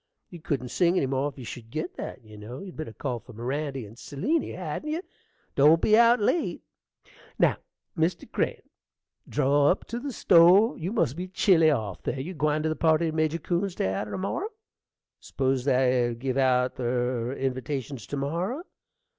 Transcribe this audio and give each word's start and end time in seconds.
You 0.31 0.41
couldn't 0.41 0.69
sing 0.69 0.97
any 0.97 1.05
more 1.05 1.29
if 1.29 1.37
you 1.37 1.45
should 1.45 1.69
git 1.69 1.95
that, 1.95 2.23
you 2.23 2.35
know. 2.35 2.57
You'd 2.63 2.75
better 2.75 2.91
call 2.91 3.19
for 3.19 3.33
Mirandy 3.33 3.85
and 3.85 3.95
Seliny, 3.99 4.53
hadn't 4.55 4.89
you? 4.89 5.03
Don't 5.53 5.79
be 5.79 5.95
out 5.95 6.19
late. 6.19 6.63
Now, 7.37 7.57
Mr. 7.95 8.25
Crane, 8.31 8.63
draw 9.29 9.67
up 9.69 9.85
to 9.89 9.99
the 9.99 10.11
stove: 10.11 10.79
you 10.79 10.91
must 10.91 11.15
be 11.15 11.27
chilly 11.27 11.69
off 11.69 12.01
there. 12.01 12.19
You 12.19 12.33
gwine 12.33 12.63
to 12.63 12.69
the 12.69 12.75
party 12.75 13.11
to 13.11 13.15
Major 13.15 13.37
Coon's 13.37 13.75
day 13.75 13.93
arter 13.93 14.09
to 14.09 14.17
morrow? 14.17 14.49
S'pose 15.19 15.65
they'll 15.65 16.15
give 16.15 16.35
out 16.35 16.77
ther 16.77 17.31
invatations 17.33 18.07
to 18.07 18.17
morrow. 18.17 18.63